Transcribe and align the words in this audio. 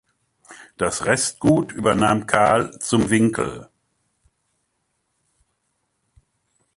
Das 0.77 1.05
Restgut 1.05 1.71
übernahm 1.73 2.25
"Karl 2.25 2.71
zum 2.79 3.11
Winkel". 3.11 3.69